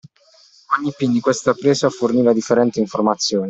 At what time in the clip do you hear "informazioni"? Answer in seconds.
2.79-3.39